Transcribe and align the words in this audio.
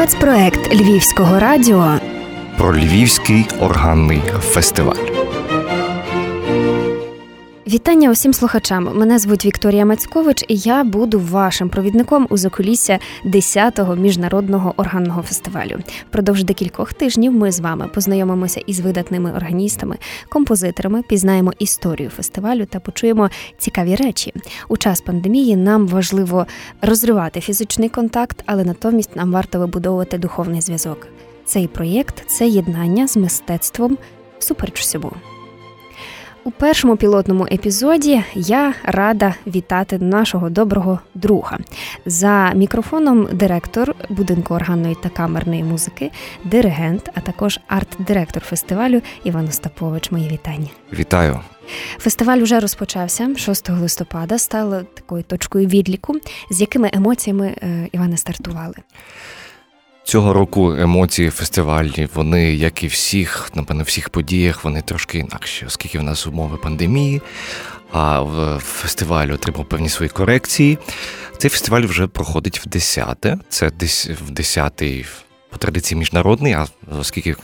Спецпроект 0.00 0.74
Львівського 0.74 1.38
радіо 1.38 1.94
про 2.56 2.76
Львівський 2.76 3.46
органний 3.60 4.22
фестиваль. 4.40 5.19
Вітання 7.80 8.10
усім 8.10 8.32
слухачам. 8.32 8.98
Мене 8.98 9.18
звуть 9.18 9.44
Вікторія 9.44 9.84
Мацькович, 9.84 10.44
і 10.48 10.56
я 10.56 10.84
буду 10.84 11.20
вашим 11.20 11.68
провідником 11.68 12.26
у 12.30 12.36
закулісся 12.36 12.98
10-го 13.24 13.96
міжнародного 13.96 14.74
органного 14.76 15.22
фестивалю. 15.22 15.78
Продовж 16.10 16.44
декількох 16.44 16.92
тижнів 16.92 17.32
ми 17.32 17.52
з 17.52 17.60
вами 17.60 17.88
познайомимося 17.94 18.60
із 18.66 18.80
видатними 18.80 19.32
органістами, 19.32 19.98
композиторами, 20.28 21.02
пізнаємо 21.02 21.52
історію 21.58 22.10
фестивалю 22.10 22.66
та 22.66 22.80
почуємо 22.80 23.30
цікаві 23.58 23.94
речі. 23.94 24.34
У 24.68 24.76
час 24.76 25.00
пандемії 25.00 25.56
нам 25.56 25.86
важливо 25.86 26.46
розривати 26.82 27.40
фізичний 27.40 27.88
контакт, 27.88 28.42
але 28.46 28.64
натомість 28.64 29.16
нам 29.16 29.32
варто 29.32 29.58
вибудовувати 29.58 30.18
духовний 30.18 30.60
зв'язок. 30.60 31.06
Цей 31.44 31.68
проєкт 31.68 32.24
це 32.26 32.48
єднання 32.48 33.08
з 33.08 33.16
мистецтвом 33.16 33.98
всупереч 34.38 34.80
всьому. 34.80 35.12
У 36.50 36.52
першому 36.52 36.96
пілотному 36.96 37.46
епізоді 37.52 38.22
я 38.34 38.74
рада 38.84 39.34
вітати 39.46 39.98
нашого 39.98 40.50
доброго 40.50 41.00
друга 41.14 41.58
за 42.06 42.52
мікрофоном. 42.54 43.28
Директор 43.32 43.94
будинку 44.08 44.54
органної 44.54 44.96
та 45.02 45.08
камерної 45.08 45.64
музики, 45.64 46.10
диригент, 46.44 47.10
а 47.14 47.20
також 47.20 47.60
арт-директор 47.68 48.42
фестивалю 48.42 49.02
Іван 49.24 49.48
Остапович. 49.48 50.10
Мої 50.10 50.28
вітання. 50.28 50.68
Вітаю. 50.92 51.40
Фестиваль 51.98 52.38
вже 52.38 52.60
розпочався 52.60 53.34
6 53.36 53.70
листопада. 53.70 54.38
Стало 54.38 54.82
такою 54.82 55.22
точкою 55.22 55.66
відліку. 55.66 56.14
З 56.50 56.60
якими 56.60 56.90
емоціями 56.92 57.54
е, 57.62 57.88
Іване 57.92 58.16
стартували? 58.16 58.74
Цього 60.04 60.32
року 60.32 60.72
емоції 60.72 61.30
фестивальні, 61.30 62.08
вони, 62.14 62.54
як 62.54 62.82
і 62.82 62.86
всіх, 62.86 63.50
напевно, 63.54 63.82
всіх 63.82 64.08
подіях, 64.08 64.64
вони 64.64 64.82
трошки 64.82 65.18
інакші, 65.18 65.66
оскільки 65.66 65.98
в 65.98 66.02
нас 66.02 66.26
умови 66.26 66.56
пандемії, 66.56 67.22
а 67.92 68.24
фестиваль 68.58 69.28
отримав 69.28 69.68
певні 69.68 69.88
свої 69.88 70.08
корекції. 70.08 70.78
Цей 71.38 71.50
фестиваль 71.50 71.82
вже 71.82 72.06
проходить 72.06 72.66
в 72.66 72.68
10-те. 72.68 73.38
Це 73.48 73.70
десь 73.70 74.10
в 74.26 74.30
10-й 74.30 75.06
по 75.50 75.56
традиції 75.56 75.98
міжнародний, 75.98 76.52
а 76.52 76.66
оскільки 77.00 77.36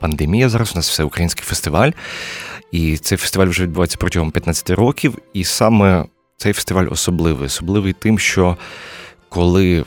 пандемія, 0.00 0.48
зараз 0.48 0.72
у 0.72 0.78
нас 0.78 0.90
все 0.90 1.04
український 1.04 1.44
фестиваль. 1.44 1.90
І 2.72 2.96
цей 2.96 3.18
фестиваль 3.18 3.46
вже 3.46 3.62
відбувається 3.62 3.96
протягом 4.00 4.30
15 4.30 4.70
років. 4.70 5.18
І 5.32 5.44
саме 5.44 6.04
цей 6.36 6.52
фестиваль 6.52 6.86
особливий, 6.90 7.46
особливий 7.46 7.92
тим, 7.92 8.18
що 8.18 8.56
коли 9.28 9.84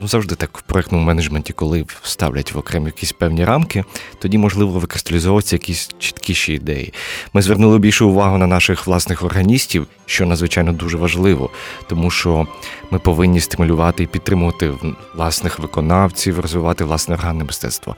Ну, 0.00 0.08
завжди 0.08 0.34
так 0.34 0.58
в 0.58 0.62
проєктному 0.62 1.04
менеджменті, 1.04 1.52
коли 1.52 1.84
ставлять 2.02 2.52
в 2.52 2.58
окремі 2.58 2.86
якісь 2.86 3.12
певні 3.12 3.44
рамки, 3.44 3.84
тоді 4.18 4.38
можливо 4.38 4.78
викристалізовуватися 4.78 5.56
якісь 5.56 5.90
чіткіші 5.98 6.52
ідеї. 6.52 6.92
Ми 7.32 7.42
звернули 7.42 7.78
більше 7.78 8.04
увагу 8.04 8.38
на 8.38 8.46
наших 8.46 8.86
власних 8.86 9.22
органістів, 9.22 9.86
що 10.06 10.26
надзвичайно 10.26 10.72
дуже 10.72 10.96
важливо, 10.96 11.50
тому 11.88 12.10
що 12.10 12.46
ми 12.90 12.98
повинні 12.98 13.40
стимулювати 13.40 14.02
і 14.02 14.06
підтримувати 14.06 14.72
власних 15.14 15.58
виконавців, 15.58 16.40
розвивати 16.40 16.84
власне 16.84 17.14
органне 17.14 17.44
мистецтво. 17.44 17.96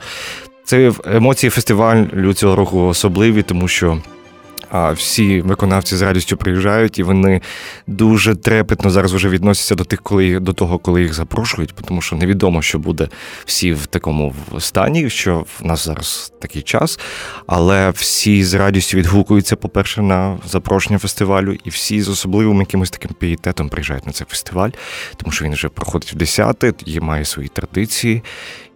Це 0.63 0.91
емоції 1.05 1.49
фестивалю 1.49 2.33
цього 2.33 2.55
року 2.55 2.87
особливі, 2.87 3.43
тому 3.43 3.67
що 3.67 4.01
а 4.71 4.91
всі 4.91 5.41
виконавці 5.41 5.95
з 5.95 6.01
радістю 6.01 6.37
приїжджають, 6.37 6.99
і 6.99 7.03
вони 7.03 7.41
дуже 7.87 8.35
трепетно 8.35 8.89
зараз 8.89 9.13
вже 9.13 9.29
відносяться 9.29 9.75
до 9.75 9.83
тих, 9.83 10.01
коли 10.01 10.39
до 10.39 10.53
того, 10.53 10.79
коли 10.79 11.01
їх 11.01 11.13
запрошують, 11.13 11.73
тому 11.85 12.01
що 12.01 12.15
невідомо, 12.15 12.61
що 12.61 12.79
буде 12.79 13.07
всі 13.45 13.73
в 13.73 13.85
такому 13.85 14.35
стані, 14.59 15.09
що 15.09 15.45
в 15.59 15.65
нас 15.65 15.85
зараз 15.85 16.33
такий 16.41 16.61
час. 16.61 16.99
Але 17.47 17.89
всі 17.89 18.43
з 18.43 18.53
радістю 18.53 18.97
відгукуються, 18.97 19.55
по-перше, 19.55 20.01
на 20.01 20.37
запрошення 20.47 20.99
фестивалю, 20.99 21.57
і 21.63 21.69
всі 21.69 22.01
з 22.01 22.09
особливим 22.09 22.59
якимось 22.59 22.89
таким 22.89 23.11
пієтетом 23.19 23.69
приїжджають 23.69 24.07
на 24.07 24.11
цей 24.11 24.27
фестиваль, 24.29 24.69
тому 25.17 25.31
що 25.31 25.45
він 25.45 25.53
вже 25.53 25.69
проходить 25.69 26.13
в 26.13 26.15
десяте, 26.15 26.71
тоді 26.71 26.99
має 26.99 27.25
свої 27.25 27.49
традиції 27.49 28.23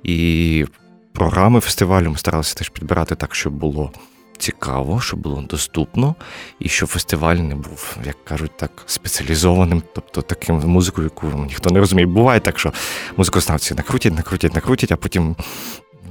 і 0.03 0.65
програми 1.13 1.59
фестивалю. 1.59 2.09
Ми 2.09 2.17
старалися 2.17 2.55
теж 2.55 2.69
підбирати 2.69 3.15
так, 3.15 3.35
щоб 3.35 3.53
було 3.53 3.91
цікаво, 4.37 5.01
щоб 5.01 5.19
було 5.19 5.41
доступно, 5.41 6.15
і 6.59 6.69
щоб 6.69 6.89
фестиваль 6.89 7.35
не 7.35 7.55
був, 7.55 7.97
як 8.05 8.25
кажуть, 8.25 8.57
так 8.57 8.71
спеціалізованим, 8.85 9.83
тобто 9.93 10.21
таким 10.21 10.55
музикою, 10.55 11.11
яку 11.13 11.37
ніхто 11.37 11.69
не 11.69 11.79
розуміє. 11.79 12.07
Буває 12.07 12.39
так, 12.39 12.59
що 12.59 12.73
музикознавці 13.17 13.73
накрутять, 13.73 14.13
накрутять, 14.13 14.55
накрутять, 14.55 14.91
а 14.91 14.95
потім. 14.95 15.35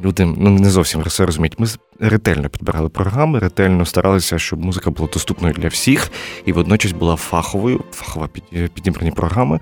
Люди 0.05 0.25
ну 0.25 0.51
не 0.51 0.71
зовсім 0.71 1.03
все 1.03 1.27
розуміють. 1.27 1.61
Ми 1.61 1.67
ретельно 2.01 2.49
підбирали 2.49 2.89
програми, 2.89 3.39
ретельно 3.39 3.87
старалися, 3.87 4.39
щоб 4.39 4.65
музика 4.65 4.91
була 4.91 5.09
доступною 5.13 5.55
для 5.55 5.69
всіх, 5.69 6.11
і 6.45 6.53
водночас 6.53 6.93
була 6.93 7.17
фаховою, 7.17 7.85
фахово 7.93 8.29
підібрані 8.51 9.11
програми. 9.11 9.61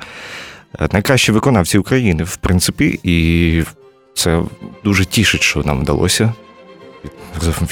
Е, 0.80 0.88
найкращі 0.92 1.32
виконавці 1.32 1.78
України, 1.78 2.24
в 2.24 2.36
принципі, 2.36 3.00
і 3.02 3.62
це 4.14 4.42
дуже 4.84 5.04
тішить, 5.04 5.42
що 5.42 5.62
нам 5.62 5.80
вдалося 5.80 6.32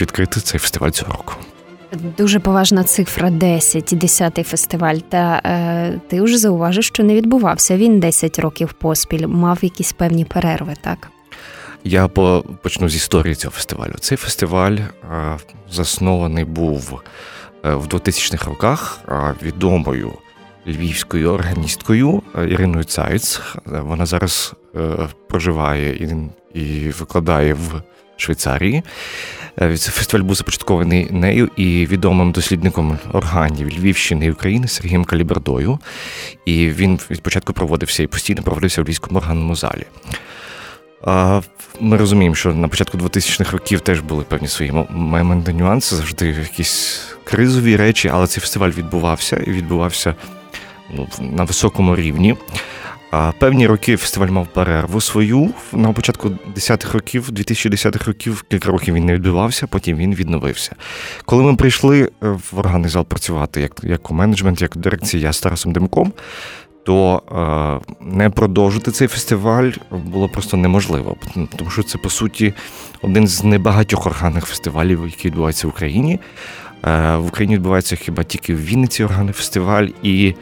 відкрити 0.00 0.40
цей 0.40 0.60
фестиваль 0.60 0.90
цього 0.90 1.12
року. 1.12 1.34
Дуже 2.18 2.40
поважна 2.40 2.84
цифра 2.84 3.30
10, 3.30 3.92
10-й 3.92 4.42
фестиваль. 4.42 4.96
Та 4.96 5.42
е, 5.44 6.00
ти 6.08 6.22
вже 6.22 6.38
зауважив, 6.38 6.84
що 6.84 7.02
не 7.02 7.14
відбувався. 7.14 7.76
Він 7.76 8.00
10 8.00 8.38
років 8.38 8.72
поспіль, 8.72 9.26
мав 9.26 9.58
якісь 9.62 9.92
певні 9.92 10.24
перерви, 10.24 10.74
так? 10.80 11.10
Я 11.84 12.08
почну 12.62 12.88
з 12.88 12.96
історії 12.96 13.34
цього 13.34 13.52
фестивалю. 13.52 13.92
Цей 14.00 14.18
фестиваль 14.18 14.72
е, 14.72 14.88
заснований 15.70 16.44
був 16.44 17.02
е, 17.64 17.74
в 17.74 17.86
2000-х 17.86 18.46
роках 18.46 19.00
е, 19.08 19.34
відомою 19.42 20.12
львівською 20.66 21.32
органісткою 21.32 22.22
Іриною 22.48 22.84
Цайц. 22.84 23.40
Вона 23.64 24.06
зараз 24.06 24.54
проживає 25.28 25.96
і, 25.96 26.16
і 26.60 26.88
викладає 26.88 27.54
в 27.54 27.82
Швейцарії. 28.20 28.82
Е, 29.60 29.76
фестиваль 29.76 30.24
був 30.24 30.34
започаткований 30.34 31.10
нею 31.10 31.50
і 31.56 31.86
відомим 31.86 32.32
дослідником 32.32 32.98
органів 33.12 33.68
Львівщини 33.68 34.26
і 34.26 34.30
України 34.30 34.68
Сергієм 34.68 35.04
Калібердою. 35.04 35.78
І 36.44 36.68
він 36.68 37.00
від 37.10 37.22
початку 37.22 37.52
проводився 37.52 38.02
і 38.02 38.06
постійно 38.06 38.42
проводився 38.42 38.82
в 38.82 38.84
Львівському 38.84 39.18
органному 39.18 39.54
залі. 39.54 39.84
Ми 41.80 41.96
розуміємо, 41.96 42.34
що 42.34 42.54
на 42.54 42.68
початку 42.68 42.98
2000-х 42.98 43.52
років 43.52 43.80
теж 43.80 44.00
були 44.00 44.24
певні 44.24 44.48
свої 44.48 44.72
моменти, 44.90 45.52
нюанси, 45.52 45.96
завжди 45.96 46.26
якісь 46.26 47.02
кризові 47.24 47.76
речі, 47.76 48.10
але 48.12 48.26
цей 48.26 48.40
фестиваль 48.40 48.70
відбувався 48.70 49.36
і 49.46 49.50
відбувався 49.50 50.14
ну, 50.94 51.08
на 51.20 51.44
високому 51.44 51.96
рівні. 51.96 52.36
Певні 53.38 53.66
роки 53.66 53.96
фестиваль 53.96 54.28
мав 54.28 54.46
перерву 54.46 55.00
свою 55.00 55.50
на 55.72 55.92
початку 55.92 56.28
10-х 56.56 56.94
років, 56.94 57.28
2010-х 57.30 58.06
років, 58.06 58.44
кілька 58.48 58.70
років 58.70 58.94
він 58.94 59.04
не 59.04 59.14
відбувався, 59.14 59.66
потім 59.66 59.96
він 59.96 60.14
відновився. 60.14 60.76
Коли 61.24 61.42
ми 61.42 61.56
прийшли 61.56 62.02
е, 62.02 62.08
в 62.20 62.58
органний 62.58 62.90
зал 62.90 63.04
працювати 63.04 63.60
як 63.60 63.80
як 63.82 64.10
менеджмент, 64.10 64.62
як 64.62 64.76
у 64.76 64.78
дирекції, 64.78 65.22
я 65.22 65.32
з 65.32 65.40
Тарасом 65.40 65.72
Демком, 65.72 66.12
то 66.84 67.22
е, 67.92 67.94
не 68.00 68.30
продовжити 68.30 68.90
цей 68.90 69.08
фестиваль 69.08 69.70
було 69.90 70.28
просто 70.28 70.56
неможливо, 70.56 71.16
тому 71.56 71.70
що 71.70 71.82
це 71.82 71.98
по 71.98 72.10
суті 72.10 72.54
один 73.02 73.28
з 73.28 73.44
небагатьох 73.44 74.06
органних 74.06 74.46
фестивалів, 74.46 75.04
які 75.06 75.28
відбуваються 75.28 75.66
в 75.66 75.70
Україні. 75.70 76.20
Е, 76.86 77.16
в 77.16 77.26
Україні 77.26 77.54
відбувається 77.54 77.96
хіба 77.96 78.24
тільки 78.24 78.54
в 78.54 78.64
Вінниці 78.64 79.04
органний 79.04 79.32
фестиваль 79.32 79.88
і 80.02 80.34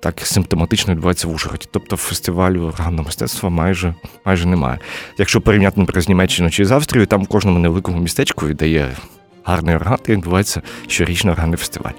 так 0.00 0.20
симптоматично 0.26 0.92
відбувається 0.92 1.28
в 1.28 1.34
Ужгороді. 1.34 1.66
Тобто 1.70 1.96
фестивалю 1.96 2.62
органного 2.62 3.04
мистецтва 3.04 3.50
майже 3.50 3.94
майже 4.24 4.48
немає. 4.48 4.78
Якщо 5.18 5.40
порівняти 5.40 5.80
наприклад, 5.80 6.04
з 6.04 6.08
Німеччиною 6.08 6.50
чи 6.50 6.64
з 6.64 6.70
Австрією, 6.70 7.06
там 7.06 7.24
в 7.24 7.28
кожному 7.28 7.58
невеликому 7.58 8.00
містечку 8.00 8.46
віддає 8.46 8.96
гарний 9.44 9.76
орган, 9.76 9.98
і 10.08 10.12
відбувається 10.12 10.62
щорічний 10.86 11.32
органний 11.32 11.56
фестиваль. 11.56 11.92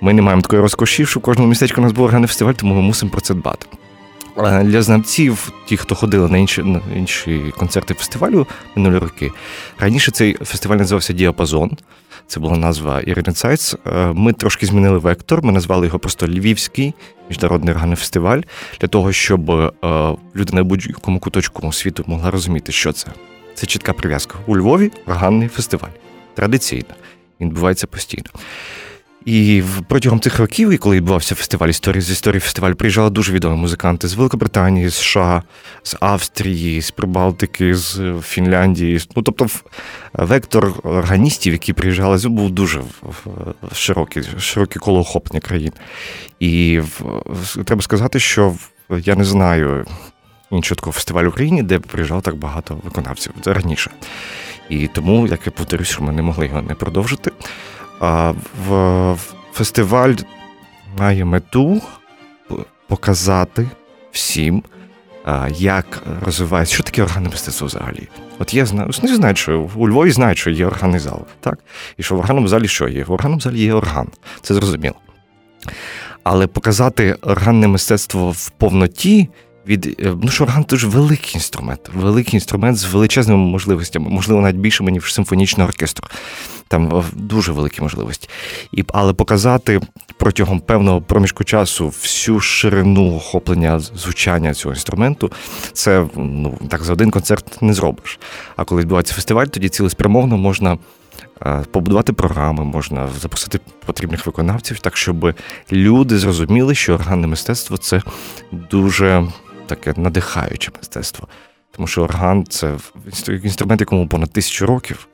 Ми 0.00 0.12
не 0.12 0.22
маємо 0.22 0.42
такої 0.42 0.62
розкоші, 0.62 1.06
що 1.06 1.20
в 1.20 1.22
кожному 1.22 1.48
містечку 1.48 1.80
у 1.80 1.84
нас 1.84 1.92
був 1.92 2.04
органний 2.04 2.28
фестиваль, 2.28 2.52
тому 2.52 2.74
ми 2.74 2.80
мусимо 2.80 3.10
про 3.10 3.20
це 3.20 3.34
дбати. 3.34 3.66
Для 4.36 4.82
знавців, 4.82 5.52
ті, 5.66 5.76
хто 5.76 5.94
ходили 5.94 6.28
на 6.28 6.38
інші 6.38 6.62
на 6.62 6.80
інші 6.96 7.52
концерти 7.58 7.94
фестивалю 7.94 8.46
минулі 8.76 8.98
роки, 8.98 9.30
раніше 9.78 10.10
цей 10.10 10.34
фестиваль 10.34 10.76
називався 10.76 11.12
Діапазон. 11.12 11.70
Це 12.26 12.40
була 12.40 12.56
назва 12.56 13.00
Ірини 13.00 13.32
Цайц. 13.32 13.76
Е, 13.86 14.06
ми 14.06 14.32
трошки 14.32 14.66
змінили 14.66 14.98
вектор. 14.98 15.44
Ми 15.44 15.52
назвали 15.52 15.86
його 15.86 15.98
просто 15.98 16.28
Львівський 16.28 16.94
міжнародний 17.28 17.74
органний 17.74 17.96
фестиваль 17.96 18.40
для 18.80 18.88
того, 18.88 19.12
щоб 19.12 19.50
е, 19.50 19.70
люди 20.36 20.52
на 20.52 20.64
будь-якому 20.64 21.18
куточку 21.18 21.72
світу 21.72 22.04
могла 22.06 22.30
розуміти, 22.30 22.72
що 22.72 22.92
це. 22.92 23.08
Це 23.54 23.66
чітка 23.66 23.92
прив'язка. 23.92 24.38
У 24.46 24.56
Львові 24.56 24.90
органний 25.06 25.48
фестиваль. 25.48 25.88
Традиційно. 26.34 26.94
Він 27.40 27.48
відбувається 27.48 27.86
постійно. 27.86 28.30
І 29.24 29.62
протягом 29.88 30.20
цих 30.20 30.38
років, 30.38 30.78
коли 30.78 30.96
відбувався 30.96 31.34
фестиваль 31.34 31.68
історії 31.68 32.00
з 32.00 32.10
історії 32.10 32.40
фестивалю, 32.40 32.74
приїжджали 32.74 33.10
дуже 33.10 33.32
відомі 33.32 33.56
музиканти 33.56 34.08
з 34.08 34.14
Великобританії, 34.14 34.88
з 34.88 34.94
США, 34.94 35.42
з 35.82 35.96
Австрії, 36.00 36.82
з 36.82 36.90
Прибалтики, 36.90 37.74
з 37.74 38.14
Фінляндії. 38.22 39.00
Ну 39.16 39.22
тобто, 39.22 39.46
вектор 40.12 40.72
органістів, 40.82 41.52
які 41.52 41.72
приїжджали, 41.72 42.28
був 42.28 42.50
дуже 42.50 42.82
широкий, 43.72 44.22
широке 44.38 44.78
коло 44.78 45.00
охоплення 45.00 45.40
країн. 45.40 45.72
І 46.40 46.80
треба 47.64 47.82
сказати, 47.82 48.20
що 48.20 48.54
я 48.90 49.14
не 49.14 49.24
знаю 49.24 49.86
іншого 50.50 50.76
такого 50.76 50.92
фестивалю 50.92 51.26
в 51.26 51.30
Україні, 51.30 51.62
де 51.62 51.78
приїжджало 51.78 52.20
так 52.20 52.36
багато 52.36 52.80
виконавців 52.84 53.32
раніше. 53.44 53.90
І 54.68 54.86
тому, 54.86 55.26
як 55.26 55.40
я 55.46 55.52
повторюсь, 55.52 55.88
що 55.88 56.02
ми 56.02 56.12
не 56.12 56.22
могли 56.22 56.46
його 56.46 56.62
не 56.62 56.74
продовжити. 56.74 57.30
В 58.02 59.16
фестиваль 59.52 60.14
має 60.98 61.24
мету 61.24 61.80
показати 62.88 63.68
всім, 64.12 64.62
як 65.56 66.02
розвивається, 66.24 66.74
що 66.74 66.84
таке 66.84 67.02
органне 67.02 67.28
мистецтво 67.28 67.66
взагалі. 67.66 68.08
От 68.38 68.54
я 68.54 68.66
знаю, 68.66 68.90
не 69.02 69.16
знають, 69.16 69.38
що 69.38 69.70
у 69.76 69.88
Львові 69.88 70.10
знають, 70.10 70.38
що 70.38 70.50
є 70.50 70.66
органний 70.66 71.00
зал, 71.00 71.26
так? 71.40 71.58
І 71.96 72.02
що 72.02 72.14
в 72.14 72.18
органному 72.18 72.48
залі 72.48 72.68
що 72.68 72.88
є? 72.88 73.04
В 73.04 73.12
органному 73.12 73.40
залі 73.40 73.60
є 73.60 73.74
орган, 73.74 74.08
це 74.40 74.54
зрозуміло. 74.54 74.96
Але 76.24 76.46
показати 76.46 77.16
органне 77.22 77.68
мистецтво 77.68 78.30
в 78.30 78.50
повноті 78.50 79.28
від 79.66 80.00
е, 80.00 80.14
ну 80.22 80.30
що 80.30 80.44
орган 80.44 80.64
дуже 80.68 80.86
великий 80.86 81.34
інструмент, 81.34 81.80
великий 81.94 82.34
інструмент 82.34 82.76
з 82.76 82.84
величезними 82.84 83.44
можливостями, 83.44 84.10
можливо, 84.10 84.40
навіть 84.40 84.56
більшими, 84.56 84.90
ніж 84.90 85.14
симфонічний 85.14 85.66
оркестр. 85.66 86.02
Там 86.68 86.96
е, 86.96 87.04
дуже 87.12 87.52
великі 87.52 87.82
можливості. 87.82 88.28
І, 88.72 88.84
Але 88.88 89.12
показати 89.12 89.80
протягом 90.16 90.60
певного 90.60 91.00
проміжку 91.00 91.44
часу 91.44 91.88
всю 91.88 92.40
ширину 92.40 93.16
охоплення 93.16 93.78
звучання 93.78 94.54
цього 94.54 94.74
інструменту, 94.74 95.32
це 95.72 96.06
ну 96.16 96.58
так 96.68 96.82
за 96.82 96.92
один 96.92 97.10
концерт 97.10 97.62
не 97.62 97.74
зробиш. 97.74 98.18
А 98.56 98.64
коли 98.64 98.80
відбувається 98.80 99.14
фестиваль, 99.14 99.46
тоді 99.46 99.68
цілеспрямовно 99.68 100.36
можна. 100.36 100.78
Е, 101.46 101.64
побудувати 101.70 102.12
програми, 102.12 102.64
можна 102.64 103.08
запросити 103.20 103.60
потрібних 103.86 104.26
виконавців, 104.26 104.78
так 104.78 104.96
щоб 104.96 105.34
люди 105.72 106.18
зрозуміли, 106.18 106.74
що 106.74 106.94
органне 106.94 107.26
мистецтво 107.26 107.76
це 107.76 108.02
дуже 108.52 109.26
таке 109.74 110.00
надихаюче 110.00 110.72
мистецтво. 110.76 111.28
Тому 111.70 111.86
що 111.86 112.02
орган 112.02 112.44
це 112.48 112.76
інструмент, 113.28 113.80
якому 113.80 114.08
понад 114.08 114.32
тисячу 114.32 114.66
років. 114.66 115.08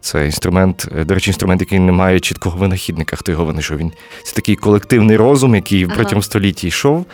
Це 0.00 0.24
інструмент, 0.26 0.88
е, 0.96 1.04
до 1.04 1.14
речі, 1.14 1.30
інструмент, 1.30 1.60
який 1.60 1.78
не 1.78 1.92
має 1.92 2.20
чіткого 2.20 2.58
винахідника, 2.58 3.16
хто 3.16 3.32
його 3.32 3.44
винайшов. 3.44 3.76
Він 3.78 3.92
це 4.24 4.34
такий 4.34 4.56
колективний 4.56 5.16
розум, 5.16 5.54
який 5.54 5.84
ага. 5.84 5.94
протягом 5.94 6.22
століття 6.22 6.66
йшов, 6.66 7.06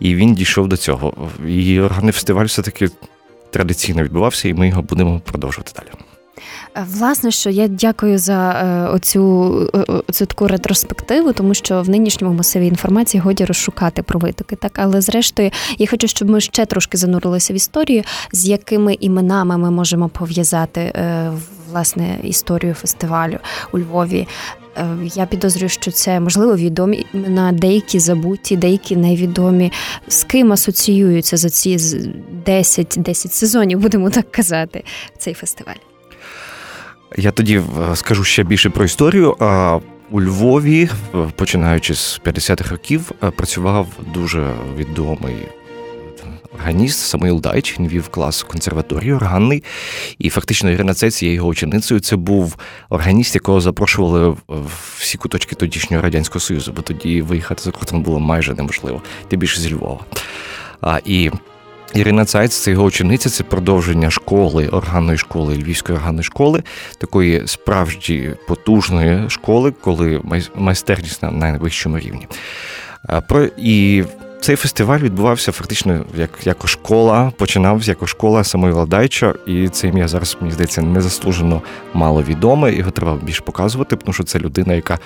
і 0.00 0.14
він 0.14 0.34
дійшов 0.34 0.68
до 0.68 0.76
цього. 0.76 1.28
І 1.48 1.80
органний 1.80 2.12
фестиваль 2.12 2.44
все-таки 2.44 2.88
традиційно 3.50 4.02
відбувався, 4.02 4.48
і 4.48 4.54
ми 4.54 4.68
його 4.68 4.82
будемо 4.82 5.20
продовжувати 5.20 5.72
далі. 5.76 6.07
Е, 6.76 6.86
власне, 6.90 7.30
що 7.30 7.50
я 7.50 7.68
дякую 7.68 8.18
за 8.18 8.50
е, 8.50 8.88
оцю, 8.94 9.52
е, 9.74 9.78
оцю 10.08 10.26
таку 10.26 10.48
ретроспективу, 10.48 11.32
тому 11.32 11.54
що 11.54 11.82
в 11.82 11.88
нинішньому 11.88 12.34
масиві 12.34 12.66
інформації 12.66 13.20
годі 13.20 13.44
розшукати 13.44 14.02
про 14.02 14.20
витоки. 14.20 14.56
Так, 14.56 14.72
але 14.74 15.00
зрештою, 15.00 15.50
я 15.78 15.86
хочу, 15.86 16.08
щоб 16.08 16.30
ми 16.30 16.40
ще 16.40 16.66
трошки 16.66 16.98
занурилися 16.98 17.52
в 17.52 17.56
історію, 17.56 18.02
з 18.32 18.46
якими 18.46 18.94
іменами 19.00 19.58
ми 19.58 19.70
можемо 19.70 20.08
пов'язати 20.08 20.92
власне 21.70 22.18
історію 22.22 22.74
фестивалю 22.74 23.38
у 23.72 23.78
Львові. 23.78 24.28
Я 25.14 25.26
підозрюю, 25.26 25.68
що 25.68 25.90
це 25.90 26.20
можливо 26.20 26.56
відомі 26.56 27.06
імена, 27.14 27.52
деякі 27.52 27.98
забуті, 27.98 28.56
деякі 28.56 28.96
невідомі. 28.96 29.72
З 30.08 30.24
ким 30.24 30.52
асоціюються 30.52 31.36
за 31.36 31.50
ці 31.50 31.78
10 32.46 32.94
10 32.96 33.32
сезонів, 33.32 33.78
будемо 33.78 34.10
так 34.10 34.32
казати, 34.32 34.84
цей 35.18 35.34
фестиваль. 35.34 35.97
Я 37.16 37.30
тоді 37.30 37.56
е, 37.56 37.96
скажу 37.96 38.24
ще 38.24 38.42
більше 38.42 38.70
про 38.70 38.84
історію. 38.84 39.36
У 40.10 40.22
Львові, 40.22 40.88
починаючи 41.36 41.94
з 41.94 42.20
50-х 42.24 42.70
років, 42.70 43.12
е, 43.22 43.30
працював 43.30 43.86
дуже 44.14 44.52
відомий 44.76 45.36
органіст 46.54 46.98
Самуїл 47.00 47.40
Дайч. 47.40 47.78
Він 47.78 47.88
вів 47.88 48.08
клас 48.08 48.42
консерваторії 48.42 49.12
органний. 49.12 49.64
І 50.18 50.30
фактично 50.30 50.70
Ірина 50.70 50.94
Цець 50.94 51.22
є 51.22 51.32
його 51.32 51.48
ученицею. 51.48 52.00
Це 52.00 52.16
був 52.16 52.56
органіст, 52.88 53.34
якого 53.34 53.60
запрошували 53.60 54.28
в 54.48 54.96
всі 54.98 55.18
куточки 55.18 55.54
тодішнього 55.54 56.02
радянського 56.02 56.40
союзу, 56.40 56.72
бо 56.76 56.82
тоді 56.82 57.22
виїхати 57.22 57.62
за 57.62 57.70
кордон 57.70 58.02
було 58.02 58.20
майже 58.20 58.54
неможливо, 58.54 59.02
тим 59.28 59.40
більше 59.40 59.60
зі 59.60 59.74
Львова. 59.74 60.00
А, 60.80 61.00
І 61.04 61.30
Ірина 61.94 62.24
Цайц, 62.24 62.56
це 62.56 62.70
його 62.70 62.84
учениця, 62.84 63.30
це 63.30 63.44
продовження 63.44 64.10
школи, 64.10 64.68
органної 64.68 65.18
школи, 65.18 65.54
львівської 65.54 65.98
органної 65.98 66.24
школи, 66.24 66.62
такої 66.98 67.42
справді 67.46 68.30
потужної 68.48 69.30
школи, 69.30 69.74
коли 69.80 70.20
майстерність 70.54 71.22
на 71.22 71.30
найвищому 71.30 71.98
рівні. 71.98 72.28
Про 73.28 73.44
і 73.56 74.04
цей 74.40 74.56
фестиваль 74.56 74.98
відбувався 74.98 75.52
фактично 75.52 76.04
як 76.16 76.30
як 76.44 76.68
школа, 76.68 77.32
починався 77.36 77.90
як 78.00 78.08
школа 78.08 78.44
Самуїла 78.44 78.86
Дайча, 78.86 79.34
і 79.46 79.68
це 79.68 79.88
ім'я 79.88 80.08
зараз 80.08 80.36
мені 80.40 80.52
здається 80.52 80.82
незаслужено 80.82 81.62
мало 81.94 82.22
відоме. 82.22 82.74
Його 82.74 82.90
треба 82.90 83.16
більше 83.22 83.42
показувати, 83.42 83.96
тому 83.96 84.12
що 84.12 84.24
це 84.24 84.38
людина, 84.38 84.74
яка 84.74 84.98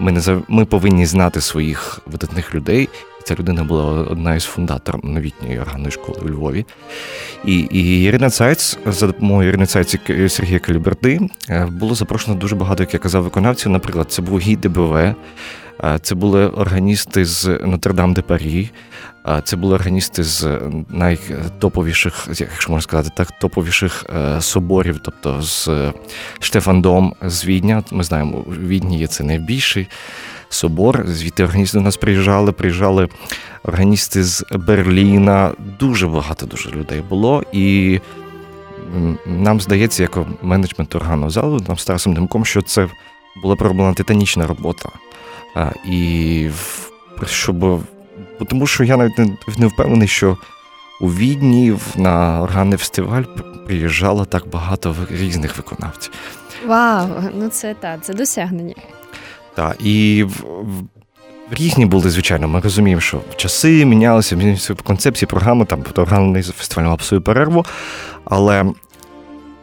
ми 0.00 0.12
не 0.12 0.20
ми 0.48 0.64
повинні 0.64 1.06
знати 1.06 1.40
своїх 1.40 2.00
видатних 2.06 2.54
людей. 2.54 2.88
Ця 3.28 3.34
людина 3.34 3.64
була 3.64 3.84
одна 3.84 4.34
із 4.34 4.44
фундаторів 4.44 5.00
новітньої 5.04 5.60
органної 5.60 5.90
школи 5.90 6.18
у 6.24 6.28
Львові. 6.28 6.66
І 7.44 7.58
і 7.58 8.02
Ірина 8.02 8.30
Цайц, 8.30 8.78
за 8.86 9.06
допомогою 9.06 9.48
Ірини 9.48 9.66
Цайц 9.66 9.96
Сергія 10.28 10.58
Каліберти, 10.58 11.20
е, 11.50 11.66
було 11.66 11.94
запрошено 11.94 12.36
дуже 12.36 12.56
багато, 12.56 12.82
як 12.82 12.94
я 12.94 13.00
казав, 13.00 13.22
виконавців. 13.22 13.72
Наприклад, 13.72 14.06
це 14.12 14.22
був 14.22 14.38
Гі 14.38 14.56
ДБВ, 14.56 14.94
е, 14.96 15.14
це 16.02 16.14
були 16.14 16.46
органісти 16.46 17.24
з 17.24 17.46
Нотр-Дам 17.46 18.12
де 18.12 18.22
Парі, 18.22 18.70
е, 19.28 19.40
це 19.44 19.56
були 19.56 19.74
органісти 19.74 20.24
з 20.24 20.60
найтоповіших, 20.88 22.28
якщо 22.28 22.72
можна 22.72 22.82
сказати, 22.82 23.10
так, 23.16 23.38
топовіших 23.40 24.06
соборів, 24.40 25.00
тобто 25.02 25.42
з 25.42 25.68
Штефандом 26.40 27.14
з 27.22 27.44
Відня. 27.44 27.82
Ми 27.90 28.04
знаємо, 28.04 28.38
у 28.38 28.50
Відні 28.50 28.98
є 28.98 29.06
це 29.06 29.24
найбільший 29.24 29.88
собор. 30.48 31.04
Звідти 31.06 31.44
органісти 31.44 31.78
до 31.78 31.84
нас 31.84 31.96
приїжджали, 31.96 32.52
приїжджали 32.52 33.08
органісти 33.62 34.24
з 34.24 34.44
Берліна. 34.52 35.52
Дуже 35.80 36.06
багато 36.06 36.46
дуже 36.46 36.70
людей 36.70 37.00
було. 37.08 37.44
І 37.52 38.00
нам 39.26 39.60
здається, 39.60 40.02
як 40.02 40.18
менеджмент 40.42 40.94
органного 40.94 41.30
залу, 41.30 41.60
нам 41.68 41.78
Старосом 41.78 42.14
Демком, 42.14 42.44
що 42.44 42.62
це 42.62 42.88
була 43.42 43.56
проблема 43.56 43.94
титанічна 43.94 44.46
робота. 44.46 44.88
І 45.86 46.50
щоб. 47.26 47.80
Тому 48.48 48.66
що 48.66 48.84
я 48.84 48.96
навіть 48.96 49.18
не 49.58 49.66
впевнений, 49.66 50.08
що 50.08 50.36
у 51.00 51.08
Відні 51.08 51.76
на 51.96 52.42
органний 52.42 52.78
фестиваль 52.78 53.22
приїжджало 53.66 54.24
так 54.24 54.48
багато 54.48 54.96
різних 55.10 55.56
виконавців. 55.56 56.12
Вау, 56.66 57.08
ну 57.34 57.48
це 57.48 57.74
так, 57.74 58.04
це 58.04 58.14
досягнення. 58.14 58.74
Так, 59.58 59.76
і 59.80 60.24
в, 60.24 60.30
в, 60.62 60.84
різні 61.50 61.86
були, 61.86 62.10
звичайно. 62.10 62.48
Ми 62.48 62.60
розуміємо, 62.60 63.00
що 63.00 63.20
часи 63.36 63.84
мінялися, 63.84 64.36
мінялися 64.36 64.74
концепції 64.74 65.26
програми, 65.26 65.64
там 65.64 65.84
органний 65.96 66.42
фестиваль 66.42 66.88
мав 66.88 67.02
свою 67.02 67.22
перерву. 67.22 67.66
Але, 68.24 68.64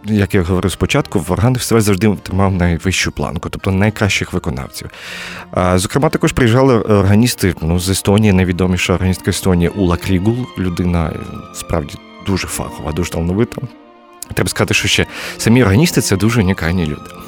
як 0.06 0.36
я 0.36 0.42
говорив 0.42 0.72
спочатку, 0.72 1.20
в 1.20 1.32
органний 1.32 1.60
фестиваль 1.60 1.82
завжди 1.82 2.16
тримав 2.24 2.54
найвищу 2.54 3.12
планку, 3.12 3.50
тобто 3.50 3.72
найкращих 3.72 4.34
виконавців. 4.34 4.90
Зокрема, 5.76 6.10
також 6.10 6.32
приїжджали 6.32 6.82
органісти 6.82 7.56
ну, 7.62 7.80
з 7.80 7.90
Естонії, 7.90 8.34
найвідоміша 8.34 8.94
органістка 8.94 9.30
Естонії 9.32 9.70
Ула 9.70 9.98
Крігул, 9.98 10.38
людина 10.60 11.12
справді 11.54 11.94
дуже 12.28 12.48
фахова, 12.48 12.92
дуже 12.92 13.12
талановита. 13.12 13.62
Треба 14.34 14.50
сказати, 14.50 14.74
що 14.74 14.88
ще 14.88 15.06
самі 15.38 15.64
органісти 15.64 16.02
це 16.02 16.18
дуже 16.18 16.42
унікальні 16.42 16.86
люди. 16.86 17.25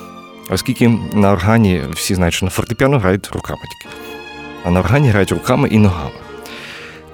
Оскільки 0.50 0.90
на 1.14 1.32
органі 1.32 1.82
всі 1.94 2.16
знають, 2.16 2.36
що 2.36 2.46
на 2.46 2.50
фортепіано 2.50 3.00
грають 3.00 3.30
руками 3.34 3.60
тільки, 3.62 3.96
а 4.66 4.72
на 4.72 4.80
органі 4.80 5.10
грають 5.10 5.32
руками 5.32 5.68
і 5.68 5.78
ногами. 5.78 6.12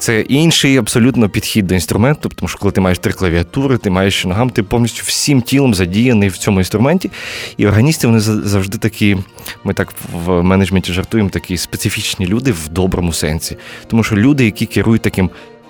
Це 0.04 0.22
інший 0.22 0.78
абсолютно 0.78 1.30
підхід 1.30 1.68
до 1.68 1.74
інструменту, 1.74 2.30
тому 2.30 2.50
що 2.50 2.60
коли 2.60 2.72
ти 2.72 2.82
маєш 2.82 3.00
три 3.00 3.14
клавіатури, 3.14 3.78
ти 3.78 3.90
маєш 3.90 4.26
ногами, 4.26 4.52
ти 4.52 4.64
повністю 4.64 5.04
всім 5.06 5.42
тілом 5.42 5.74
задіяний 5.74 6.30
в 6.30 6.38
цьому 6.38 6.60
інструменті. 6.60 7.12
І 7.58 7.68
органісти 7.68 8.08
вони 8.08 8.20
завжди 8.20 8.78
такі, 8.78 9.18
ми 9.64 9.74
так 9.74 9.94
в 10.14 10.42
менеджменті 10.42 10.94
жартуємо, 10.94 11.30
такі 11.30 11.58
специфічні 11.58 12.28
люди 12.28 12.52
в 12.52 12.70
доброму 12.70 13.14
сенсі. 13.14 13.58
Тому 13.88 14.04
що 14.04 14.16
люди, 14.16 14.46
які 14.46 14.66
керують 14.66 15.02
таким 15.02 15.30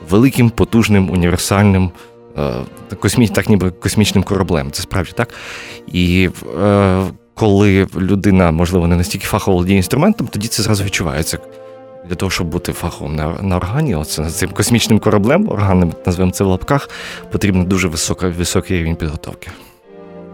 великим, 0.10 0.50
потужним, 0.50 1.10
універсальним, 1.10 1.92
е, 2.38 2.96
космі, 3.00 3.28
так 3.28 3.50
ніби 3.50 3.72
космічним 3.72 4.24
кораблем. 4.24 4.72
Це 4.72 4.82
справді 4.82 5.12
так. 5.16 5.34
І 5.88 6.30
е, 6.64 7.04
коли 7.34 7.88
людина, 7.98 8.52
можливо, 8.52 8.88
не 8.88 8.96
настільки 8.96 9.26
фахово 9.26 9.56
володіє 9.56 9.78
інструментом, 9.78 10.28
тоді 10.28 10.48
це 10.48 10.64
зразу 10.64 10.84
відчувається. 10.84 11.38
Для 12.10 12.16
того, 12.16 12.30
щоб 12.30 12.48
бути 12.48 12.74
фаховим 12.74 13.16
на 13.16 13.42
на 13.42 13.58
органі, 13.58 13.96
оце 13.96 14.30
цим 14.30 14.50
космічним 14.50 15.00
кораблем, 15.00 15.50
органним, 15.50 15.94
назвемо 16.06 16.32
це 16.32 16.44
в 16.44 16.48
лапках, 16.48 16.90
потрібен 17.32 17.66
дуже 17.66 17.88
висока, 17.88 18.30
високий 18.30 18.80
рівень 18.80 18.96
підготовки. 18.96 19.52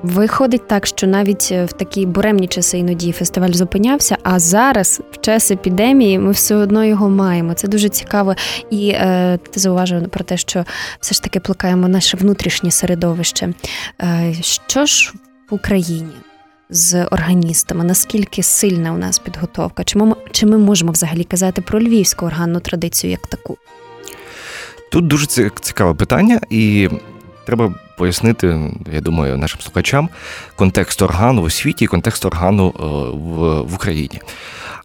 Виходить 0.03 0.67
так, 0.67 0.85
що 0.85 1.07
навіть 1.07 1.49
е, 1.51 1.65
в 1.65 1.73
такі 1.73 2.05
буремні 2.05 2.47
часи 2.47 2.77
іноді 2.77 3.11
фестиваль 3.11 3.51
зупинявся, 3.51 4.17
а 4.23 4.39
зараз, 4.39 5.01
в 5.11 5.21
час 5.21 5.51
епідемії, 5.51 6.19
ми 6.19 6.31
все 6.31 6.55
одно 6.55 6.85
його 6.85 7.09
маємо. 7.09 7.53
Це 7.53 7.67
дуже 7.67 7.89
цікаво. 7.89 8.35
І 8.69 8.89
е, 8.89 9.39
ти 9.51 9.59
зауважив 9.59 10.09
про 10.09 10.23
те, 10.23 10.37
що 10.37 10.65
все 10.99 11.15
ж 11.15 11.23
таки 11.23 11.39
плекаємо 11.39 11.87
наше 11.87 12.17
внутрішнє 12.17 12.71
середовище. 12.71 13.53
Е, 14.01 14.33
Що 14.41 14.85
ж 14.85 15.13
в 15.49 15.53
Україні? 15.53 16.13
З 16.71 17.05
органістами, 17.05 17.83
наскільки 17.83 18.43
сильна 18.43 18.93
у 18.93 18.97
нас 18.97 19.19
підготовка? 19.19 19.83
Чи 19.83 19.97
ми, 19.97 20.15
чи 20.31 20.45
ми 20.45 20.57
можемо 20.57 20.91
взагалі 20.91 21.23
казати 21.23 21.61
про 21.61 21.79
львівську 21.79 22.25
органну 22.25 22.59
традицію 22.59 23.11
як 23.11 23.27
таку? 23.27 23.57
Тут 24.91 25.07
дуже 25.07 25.25
цікаве 25.61 25.93
питання, 25.93 26.39
і 26.49 26.89
треба 27.45 27.73
пояснити, 27.97 28.71
я 28.93 29.01
думаю, 29.01 29.37
нашим 29.37 29.61
слухачам 29.61 30.09
контекст 30.55 31.01
органу 31.01 31.41
у 31.41 31.49
світі 31.49 31.85
і 31.85 31.87
контекст 31.87 32.25
органу 32.25 32.73
е, 32.79 32.83
в, 33.17 33.75
Україні. 33.75 34.21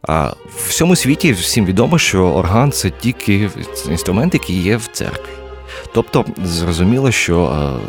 А 0.03 0.27
в 0.27 0.69
всьому 0.69 0.97
світі 0.97 1.33
всім 1.33 1.67
відомо, 1.67 1.99
що 1.99 2.25
орган 2.25 2.73
це 2.73 2.91
тільки 2.91 3.51
інструмент, 3.89 4.35
який 4.35 4.63
є 4.63 4.77
в 4.77 4.87
церкві. 4.93 5.44
Тобто, 5.93 6.25
зрозуміло, 6.45 7.11
що 7.11 7.45
е, 7.45 7.87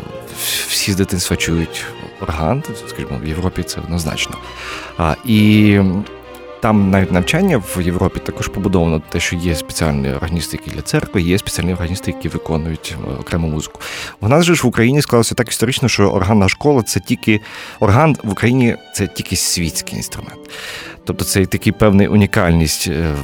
всі 0.68 0.92
з 0.92 0.96
дитинства 0.96 1.36
чують 1.36 1.84
орган, 2.20 2.62
скажімо, 2.88 3.20
в 3.22 3.26
Європі 3.26 3.62
це 3.62 3.80
однозначно. 3.80 4.36
І 5.24 5.80
там 6.60 6.90
навіть 6.90 7.12
навчання 7.12 7.62
в 7.76 7.80
Європі 7.82 8.20
також 8.20 8.48
побудовано 8.48 9.02
те, 9.08 9.20
що 9.20 9.36
є 9.36 9.54
спеціальні 9.54 10.12
органісти, 10.12 10.58
які 10.62 10.76
для 10.76 10.82
церкви, 10.82 11.22
є 11.22 11.38
спеціальні 11.38 11.72
органісти, 11.72 12.10
які 12.10 12.28
виконують 12.28 12.96
е, 13.08 13.20
окрему 13.20 13.48
музику. 13.48 13.80
У 14.20 14.28
нас 14.28 14.44
же 14.44 14.54
ж 14.54 14.62
в 14.62 14.66
Україні 14.66 15.02
склалося 15.02 15.34
так 15.34 15.48
історично, 15.48 15.88
що 15.88 16.10
органна 16.10 16.48
школа 16.48 16.82
це 16.82 17.00
тільки 17.00 17.40
орган 17.80 18.16
в 18.22 18.32
Україні 18.32 18.76
це 18.94 19.06
тільки 19.06 19.36
світський 19.36 19.96
інструмент. 19.96 20.40
Тобто 21.04 21.24
це 21.24 21.46
такий 21.46 21.72
певний 21.72 22.08
унікальність 22.08 22.88
е, 22.88 23.14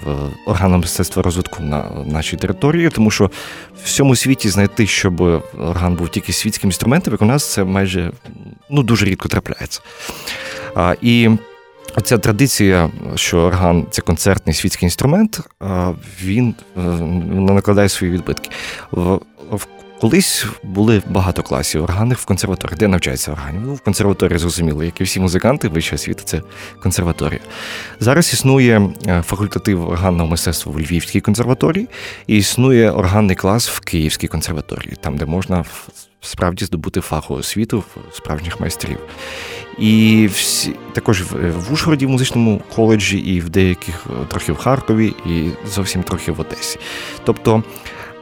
органного 0.46 0.80
мистецтва 0.80 1.22
розвитку 1.22 1.62
на 1.62 1.90
нашій 2.06 2.36
території, 2.36 2.90
тому 2.90 3.10
що 3.10 3.26
в 3.26 3.84
всьому 3.84 4.16
світі 4.16 4.48
знайти, 4.48 4.86
щоб 4.86 5.20
орган 5.58 5.94
був 5.94 6.08
тільки 6.08 6.32
світським 6.32 6.68
інструментом, 6.68 7.14
як 7.14 7.22
у 7.22 7.24
нас 7.24 7.52
це 7.52 7.64
майже 7.64 8.12
ну 8.70 8.82
дуже 8.82 9.06
рідко 9.06 9.28
трапляється. 9.28 9.80
І 11.02 11.30
Оця 11.96 12.18
традиція, 12.18 12.90
що 13.14 13.38
орган 13.38 13.86
це 13.90 14.02
концертний 14.02 14.54
світський 14.54 14.86
інструмент, 14.86 15.40
він 16.22 16.54
е, 16.76 16.80
накладає 16.80 17.88
свої 17.88 18.12
відбитки. 18.12 18.50
Колись 20.02 20.46
були 20.62 21.02
багато 21.06 21.42
класів 21.42 21.84
органів 21.84 22.16
в 22.20 22.24
консерваторії, 22.24 22.76
де 22.78 22.88
навчаються 22.88 23.32
органів. 23.32 23.60
Ну, 23.64 23.74
в 23.74 23.80
консерваторії 23.80 24.38
зрозуміло, 24.38 24.84
як 24.84 25.00
і 25.00 25.04
всі 25.04 25.20
музиканти 25.20 25.68
вищої 25.68 25.94
освіти, 25.94 26.22
це 26.24 26.42
консерваторія. 26.82 27.40
Зараз 28.00 28.32
існує 28.32 28.90
е, 29.06 29.22
факультатив 29.22 29.88
органного 29.88 30.28
мистецтва 30.28 30.72
в 30.72 30.80
Львівській 30.80 31.20
консерваторії, 31.20 31.88
і 32.26 32.36
існує 32.36 32.90
органний 32.90 33.36
клас 33.36 33.68
в 33.68 33.80
Київській 33.80 34.28
консерваторії, 34.28 34.96
там, 35.00 35.16
де 35.16 35.26
можна 35.26 35.64
справді 36.22 36.64
здобути 36.64 37.00
фахову 37.00 37.40
освіту 37.40 37.84
справжніх 38.12 38.60
майстрів. 38.60 38.98
І 39.78 40.28
всі 40.32 40.74
також 40.92 41.22
в, 41.22 41.50
в 41.50 41.72
Ужгороді 41.72 42.06
в 42.06 42.08
музичному 42.08 42.62
коледжі, 42.74 43.18
і 43.18 43.40
в 43.40 43.48
деяких 43.48 44.06
е, 44.06 44.26
трохи 44.28 44.52
в 44.52 44.56
Харкові, 44.56 45.14
і 45.26 45.50
зовсім 45.66 46.02
трохи 46.02 46.32
в 46.32 46.40
Одесі. 46.40 46.78
Тобто 47.24 47.62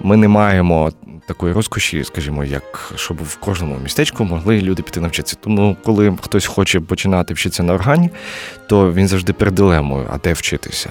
ми 0.01 0.17
не 0.17 0.29
маємо 0.29 0.93
такої 1.27 1.53
розкоші, 1.53 2.05
скажімо, 2.05 2.45
як 2.45 2.93
щоб 2.97 3.23
в 3.23 3.37
кожному 3.37 3.79
містечку 3.83 4.25
могли 4.25 4.61
люди 4.61 4.83
піти 4.83 5.01
навчитися. 5.01 5.37
Тому, 5.41 5.77
коли 5.85 6.17
хтось 6.23 6.47
хоче 6.47 6.81
починати 6.81 7.35
вчитися 7.35 7.63
на 7.63 7.75
органі, 7.75 8.11
то 8.69 8.93
він 8.93 9.09
завжди 9.09 9.33
перед 9.33 9.55
дилемою, 9.55 10.07
а 10.13 10.19
де 10.19 10.33
вчитися. 10.33 10.91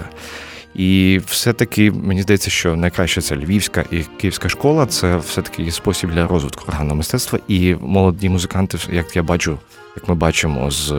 І 0.74 1.20
все-таки 1.26 1.90
мені 1.90 2.22
здається, 2.22 2.50
що 2.50 2.76
найкраще 2.76 3.20
це 3.20 3.36
львівська 3.36 3.84
і 3.90 4.02
київська 4.20 4.48
школа 4.48 4.86
це 4.86 5.16
все-таки 5.16 5.70
спосіб 5.70 6.10
для 6.10 6.26
розвитку 6.26 6.64
органного 6.68 6.96
мистецтва. 6.96 7.38
І 7.48 7.74
молоді 7.80 8.28
музиканти, 8.28 8.78
як 8.92 9.16
я 9.16 9.22
бачу, 9.22 9.58
як 9.96 10.08
ми 10.08 10.14
бачимо 10.14 10.70
з. 10.70 10.94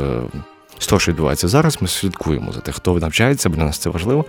З 0.80 0.88
того, 0.88 1.00
що 1.00 1.12
відбувається 1.12 1.48
зараз, 1.48 1.78
ми 1.82 1.88
слідкуємо 1.88 2.52
за 2.52 2.60
тим, 2.60 2.74
хто 2.74 2.94
навчається, 2.94 3.50
бо 3.50 3.56
для 3.56 3.64
нас 3.64 3.78
це 3.78 3.90
важливо. 3.90 4.26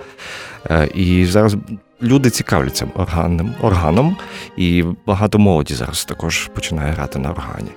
Е, 0.70 0.88
і 0.94 1.26
зараз 1.26 1.56
люди 2.02 2.30
цікавляться 2.30 2.86
органним 2.94 3.54
органом, 3.60 4.16
і 4.56 4.84
багато 5.06 5.38
молоді 5.38 5.74
зараз 5.74 6.04
також 6.04 6.50
починає 6.54 6.92
грати 6.92 7.18
на 7.18 7.30
органі. 7.30 7.70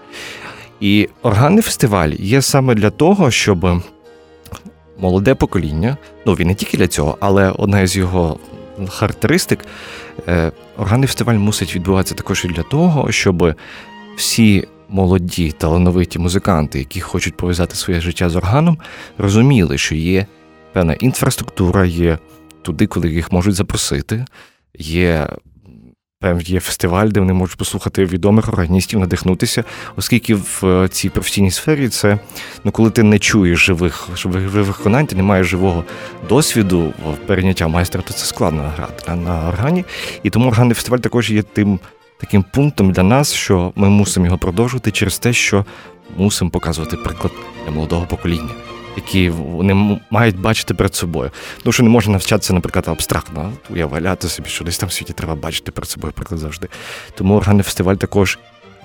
І 0.80 1.10
органний 1.22 1.62
фестиваль 1.62 2.10
є 2.10 2.42
саме 2.42 2.76
для 2.76 2.90
того, 2.90 3.32
щоб 3.32 3.82
молоде 4.98 5.36
покоління, 5.36 5.98
ну 6.26 6.34
він 6.34 6.48
не 6.48 6.56
тільки 6.56 6.78
для 6.78 6.88
цього, 6.88 7.18
але 7.20 7.50
одна 7.50 7.88
з 7.88 7.96
його 7.98 8.40
характеристик, 8.90 9.66
е, 10.28 10.52
органний 10.78 11.08
фестиваль 11.08 11.36
мусить 11.36 11.76
відбуватися 11.76 12.16
також 12.16 12.46
і 12.46 12.48
для 12.48 12.64
того, 12.64 13.12
щоб 13.12 13.54
всі 14.16 14.68
молоді 14.90 15.52
талановиті 15.52 16.20
музиканти, 16.20 16.80
які 16.80 17.02
хочуть 17.02 17.38
пов'язати 17.38 17.76
своє 17.76 18.02
життя 18.02 18.30
з 18.30 18.36
органом, 18.36 18.78
розуміли, 19.18 19.78
що 19.78 19.96
є 19.96 20.26
певна 20.74 20.94
інфраструктура, 20.94 21.86
є 21.86 22.18
туди, 22.62 22.88
куди 22.88 23.10
їх 23.10 23.32
можуть 23.32 23.56
запросити, 23.56 24.26
є 24.78 25.28
є 26.46 26.60
фестиваль, 26.60 27.08
де 27.08 27.20
вони 27.20 27.34
можуть 27.34 27.58
послухати 27.58 28.06
відомих 28.06 28.48
органістів, 28.48 29.00
надихнутися, 29.00 29.64
оскільки 29.96 30.36
в 30.36 30.62
е, 30.64 30.88
цій 30.88 31.10
професійній 31.10 31.52
сфері 31.52 31.90
це 31.90 32.20
ну, 32.64 32.72
коли 32.72 32.90
ти 32.90 33.04
не 33.04 33.20
чуєш 33.20 33.66
живих 33.66 34.10
живих 34.16 34.52
виконань, 34.68 35.08
ти 35.08 35.16
не 35.16 35.24
маєш 35.24 35.48
живого 35.48 35.84
досвіду 36.30 36.94
перейняття 37.28 37.68
майстра, 37.68 38.02
то 38.02 38.14
це 38.14 38.26
складно 38.26 38.74
грати 38.78 39.16
на 39.16 39.48
органі. 39.48 39.86
І 40.24 40.30
тому 40.30 40.48
органний 40.48 40.76
фестиваль 40.76 41.00
також 41.00 41.32
є 41.32 41.42
тим 41.42 41.80
таким 42.18 42.46
пунктом 42.54 42.92
для 42.92 43.04
нас, 43.04 43.34
що 43.34 43.74
ми 43.76 43.90
мусимо 43.90 44.26
його 44.26 44.38
продовжувати 44.38 44.92
через 44.92 45.20
те, 45.20 45.34
що 45.34 45.66
мусимо 46.18 46.52
показувати 46.52 46.98
приклад 46.98 47.34
для 47.66 47.72
молодого 47.72 48.06
покоління 48.06 48.75
які 48.96 49.30
вони 49.30 50.00
мають 50.10 50.40
бачити 50.40 50.74
перед 50.74 50.96
собою. 50.96 51.32
Тому 51.64 51.74
що 51.74 51.84
не 51.84 51.90
можна 51.90 52.12
навчатися, 52.12 52.54
наприклад, 52.54 52.86
абстрактно 52.88 53.54
уявляти 53.70 54.28
собі, 54.28 54.50
що 54.50 54.64
десь 54.66 54.78
там 54.78 54.90
в 54.90 54.94
світі 54.94 55.14
треба 55.14 55.36
бачити 55.36 55.72
перед 55.72 55.90
собою 55.90 56.14
приклад 56.14 56.40
завжди. 56.40 56.68
Тому 57.16 57.36
органний 57.36 57.64
фестиваль 57.64 57.96
також 57.96 58.40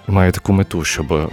має 0.07 0.33
таку 0.33 0.53
мету, 0.53 0.85
щоб 0.85 1.31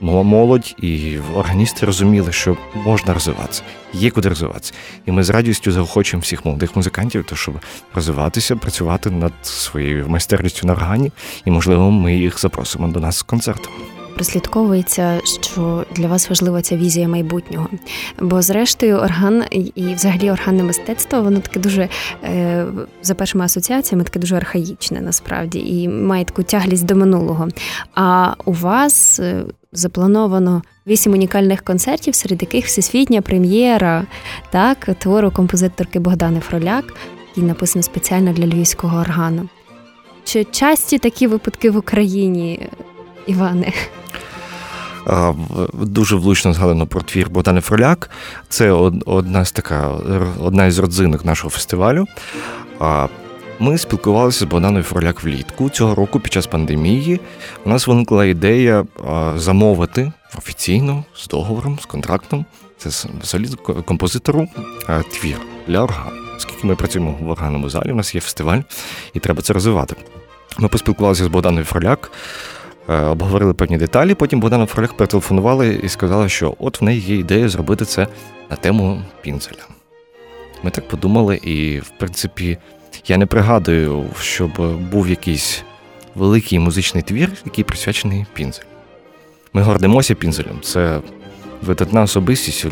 молодь 0.00 0.74
і 0.78 1.18
органісти 1.34 1.86
розуміли, 1.86 2.32
що 2.32 2.56
можна 2.74 3.14
розвиватися, 3.14 3.62
є 3.92 4.10
куди 4.10 4.28
розвиватися. 4.28 4.72
І 5.06 5.12
ми 5.12 5.24
з 5.24 5.30
радістю 5.30 5.72
заохочуємо 5.72 6.22
всіх 6.22 6.44
молодих 6.44 6.76
музикантів, 6.76 7.24
то 7.24 7.36
щоб 7.36 7.54
розвиватися, 7.94 8.56
працювати 8.56 9.10
над 9.10 9.32
своєю 9.42 10.08
майстерністю 10.08 10.66
на 10.66 10.72
органі, 10.72 11.12
і 11.44 11.50
можливо, 11.50 11.90
ми 11.90 12.16
їх 12.16 12.40
запросимо 12.40 12.88
до 12.88 13.00
нас 13.00 13.16
з 13.16 13.22
концертом 13.22 13.72
прослідковується, 14.14 15.20
що 15.24 15.86
для 15.96 16.08
вас 16.08 16.30
важлива 16.30 16.62
ця 16.62 16.76
візія 16.76 17.08
майбутнього. 17.08 17.68
Бо, 18.20 18.42
зрештою, 18.42 18.96
орган 18.96 19.44
і, 19.50 19.94
взагалі, 19.94 20.30
органне 20.30 20.62
мистецтво, 20.62 21.22
воно 21.22 21.40
таке 21.40 21.60
дуже 21.60 21.88
е, 22.24 22.66
за 23.02 23.14
першими 23.14 23.44
асоціаціями, 23.44 24.04
таке 24.04 24.18
дуже 24.18 24.36
архаїчне 24.36 25.00
насправді 25.00 25.58
і 25.58 25.88
має 25.88 26.24
таку 26.24 26.42
тяглість 26.42 26.86
до 26.86 26.96
минулого. 26.96 27.48
А 27.94 28.34
у 28.44 28.52
вас 28.52 29.20
е, 29.20 29.44
заплановано 29.72 30.62
вісім 30.86 31.12
унікальних 31.12 31.62
концертів, 31.62 32.14
серед 32.14 32.42
яких 32.42 32.66
всесвітня 32.66 33.22
прем'єра, 33.22 34.06
так, 34.50 34.88
твору 34.98 35.30
композиторки 35.30 35.98
Богдани 35.98 36.40
Фроляк, 36.40 36.84
який 37.28 37.44
написано 37.44 37.82
спеціально 37.82 38.32
для 38.32 38.46
львівського 38.46 38.98
органу. 38.98 39.48
Чи 40.24 40.44
часті 40.44 40.98
такі 40.98 41.26
випадки 41.26 41.70
в 41.70 41.76
Україні, 41.76 42.68
Іване? 43.26 43.72
Дуже 45.72 46.16
влучно 46.16 46.52
згадано 46.52 46.86
про 46.86 47.02
твір 47.02 47.30
Богдани 47.30 47.60
Фроляк. 47.60 48.10
Це 48.48 48.70
одна 49.06 49.44
з 49.44 49.52
така 49.52 49.88
одна 50.40 50.66
із 50.66 50.78
родзинок 50.78 51.24
нашого 51.24 51.50
фестивалю. 51.50 52.06
Ми 53.58 53.78
спілкувалися 53.78 54.38
з 54.38 54.42
Богданою 54.42 54.84
Фроляк 54.84 55.24
влітку 55.24 55.70
цього 55.70 55.94
року 55.94 56.20
під 56.20 56.32
час 56.32 56.46
пандемії. 56.46 57.20
У 57.64 57.68
нас 57.68 57.86
виникла 57.86 58.24
ідея 58.24 58.84
замовити 59.36 60.12
офіційно 60.38 61.04
з 61.16 61.28
договором, 61.28 61.78
з 61.82 61.86
контрактом. 61.86 62.44
Це 62.78 63.08
взагалі 63.22 63.48
композитору 63.84 64.48
твір 65.12 65.36
для 65.66 65.80
органу. 65.80 66.10
Оскільки 66.36 66.66
ми 66.66 66.76
працюємо 66.76 67.18
в 67.20 67.28
органному 67.28 67.70
залі, 67.70 67.92
у 67.92 67.94
нас 67.94 68.14
є 68.14 68.20
фестиваль, 68.20 68.60
і 69.14 69.20
треба 69.20 69.42
це 69.42 69.52
розвивати. 69.52 69.96
Ми 70.58 70.68
поспілкувалися 70.68 71.24
з 71.24 71.28
Богданою 71.28 71.64
Фроляк. 71.64 72.10
Е, 72.88 73.00
обговорили 73.00 73.54
певні 73.54 73.76
деталі. 73.78 74.14
Потім 74.14 74.40
Богдана 74.40 74.66
Фролях 74.66 74.92
перетелефонували 74.92 75.80
і 75.82 75.88
сказала, 75.88 76.28
що 76.28 76.54
от 76.58 76.80
в 76.80 76.84
неї 76.84 77.00
є 77.00 77.16
ідея 77.16 77.48
зробити 77.48 77.84
це 77.84 78.06
на 78.50 78.56
тему 78.56 79.02
Пінзеля. 79.22 79.66
Ми 80.62 80.70
так 80.70 80.88
подумали, 80.88 81.36
і, 81.36 81.78
в 81.78 81.88
принципі, 81.98 82.58
я 83.06 83.16
не 83.16 83.26
пригадую, 83.26 84.04
щоб 84.20 84.50
був 84.90 85.08
якийсь 85.08 85.62
великий 86.14 86.58
музичний 86.58 87.02
твір, 87.02 87.32
який 87.44 87.64
присвячений 87.64 88.26
Пінзелю. 88.32 88.64
Ми 89.52 89.62
гордимося 89.62 90.14
Пінзелем. 90.14 90.60
Це 90.62 91.00
видатна 91.62 92.02
особистість. 92.02 92.66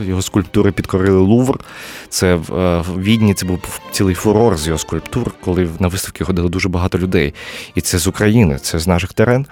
Його 0.00 0.22
скульптури 0.22 0.72
підкорили 0.72 1.18
Лувр. 1.18 1.60
Це 2.08 2.34
в 2.34 2.54
е, 2.54 2.84
Відні 2.98 3.34
це 3.34 3.46
був 3.46 3.80
цілий 3.92 4.14
фурор 4.14 4.56
з 4.56 4.66
його 4.66 4.78
скульптур, 4.78 5.34
коли 5.40 5.68
на 5.78 5.88
виставки 5.88 6.24
ходило 6.24 6.48
дуже 6.48 6.68
багато 6.68 6.98
людей. 6.98 7.34
І 7.74 7.80
це 7.80 7.98
з 7.98 8.06
України, 8.06 8.58
це 8.58 8.78
з 8.78 8.86
наших 8.86 9.12
терен. 9.12 9.46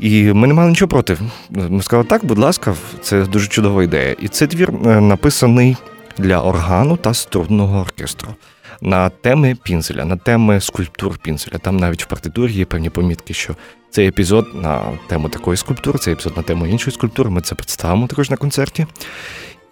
І 0.00 0.32
ми 0.32 0.46
не 0.46 0.54
мали 0.54 0.70
нічого 0.70 0.88
проти. 0.88 1.18
Ми 1.50 1.82
сказали, 1.82 2.08
так, 2.08 2.24
будь 2.24 2.38
ласка, 2.38 2.74
це 3.02 3.24
дуже 3.24 3.48
чудова 3.48 3.82
ідея. 3.82 4.16
І 4.20 4.28
цей 4.28 4.48
твір 4.48 4.70
е, 4.86 5.00
написаний 5.00 5.76
для 6.18 6.42
органу 6.42 6.96
та 6.96 7.14
струнного 7.14 7.80
оркестру. 7.80 8.34
На 8.80 9.08
теми 9.08 9.56
Пінзеля, 9.62 10.04
на 10.04 10.16
теми 10.16 10.60
скульптур 10.60 11.18
Пінзеля. 11.18 11.58
Там 11.58 11.76
навіть 11.76 12.04
в 12.04 12.06
партитурі 12.06 12.52
є 12.52 12.64
певні 12.64 12.90
помітки, 12.90 13.34
що 13.34 13.54
цей 13.90 14.08
епізод 14.08 14.46
на 14.54 14.98
тему 15.08 15.28
такої 15.28 15.56
скульптури, 15.56 15.98
цей 15.98 16.14
епізод 16.14 16.36
на 16.36 16.42
тему 16.42 16.66
іншої 16.66 16.94
скульптури. 16.94 17.30
Ми 17.30 17.40
це 17.40 17.54
представимо 17.54 18.06
також 18.06 18.30
на 18.30 18.36
концерті. 18.36 18.86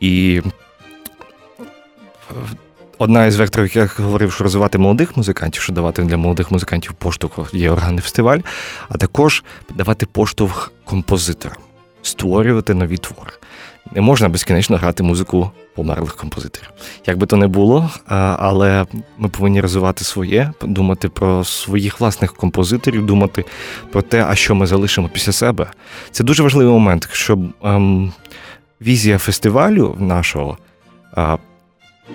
І 0.00 0.42
одна 2.98 3.26
із 3.26 3.36
векторів, 3.36 3.76
як 3.76 3.96
я 3.98 4.04
говорив, 4.04 4.32
що 4.32 4.44
розвивати 4.44 4.78
молодих 4.78 5.16
музикантів, 5.16 5.62
що 5.62 5.72
давати 5.72 6.02
для 6.02 6.16
молодих 6.16 6.50
музикантів 6.50 6.92
поштовх 6.92 7.54
є 7.54 7.70
органний 7.70 8.00
фестиваль, 8.00 8.38
а 8.88 8.98
також 8.98 9.44
давати 9.74 10.06
поштовх 10.06 10.72
композиторам, 10.84 11.58
створювати 12.02 12.74
нові 12.74 12.96
твори. 12.96 13.32
Не 13.92 14.00
можна 14.00 14.28
безкінечно 14.28 14.76
грати 14.76 15.02
музику 15.02 15.50
померлих 15.74 16.16
композиторів. 16.16 16.70
Як 17.06 17.18
би 17.18 17.26
то 17.26 17.36
не 17.36 17.46
було, 17.46 17.90
але 18.38 18.86
ми 19.18 19.28
повинні 19.28 19.60
розвивати 19.60 20.04
своє, 20.04 20.52
думати 20.62 21.08
про 21.08 21.44
своїх 21.44 22.00
власних 22.00 22.34
композиторів, 22.34 23.06
думати 23.06 23.44
про 23.92 24.02
те, 24.02 24.26
а 24.28 24.34
що 24.34 24.54
ми 24.54 24.66
залишимо 24.66 25.08
після 25.08 25.32
себе. 25.32 25.66
Це 26.10 26.24
дуже 26.24 26.42
важливий 26.42 26.72
момент, 26.72 27.08
щоб 27.12 27.40
ем, 27.62 28.12
візія 28.80 29.18
фестивалю 29.18 29.96
нашого. 29.98 30.58
Е, 31.18 31.38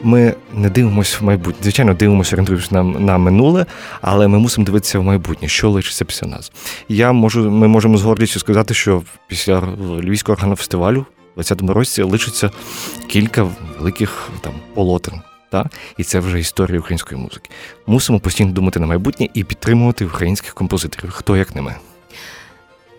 ми 0.03 0.33
не 0.53 0.69
дивимося 0.69 1.17
в 1.21 1.23
майбутнє. 1.23 1.63
Звичайно, 1.63 1.93
дивимося, 1.93 2.35
орієнтуємося 2.35 2.75
на, 2.75 2.83
на 2.83 3.17
минуле, 3.17 3.65
але 4.01 4.27
ми 4.27 4.39
мусимо 4.39 4.65
дивитися 4.65 4.99
в 4.99 5.03
майбутнє, 5.03 5.47
що 5.47 5.69
лишиться 5.69 6.05
після 6.05 6.27
нас. 6.27 6.51
Я 6.89 7.11
можу, 7.11 7.51
Ми 7.51 7.67
можемо 7.67 7.97
з 7.97 8.01
гордістю 8.01 8.39
сказати, 8.39 8.73
що 8.73 9.03
після 9.27 9.59
Львівського 10.01 10.33
органу 10.33 10.55
фестивалю 10.55 11.05
20-му 11.38 11.73
році 11.73 12.01
лишиться 12.01 12.51
кілька 13.07 13.43
великих 13.79 14.29
там 14.41 14.53
полотен. 14.73 15.21
Та? 15.51 15.69
І 15.97 16.03
це 16.03 16.19
вже 16.19 16.39
історія 16.39 16.79
української 16.79 17.21
музики. 17.21 17.50
Мусимо 17.88 18.19
постійно 18.19 18.51
думати 18.51 18.79
на 18.79 18.88
майбутнє 18.88 19.27
і 19.33 19.43
підтримувати 19.43 20.05
українських 20.05 20.53
композиторів, 20.53 21.11
хто 21.11 21.38
як 21.38 21.55
не 21.55 21.61
ми. 21.61 21.75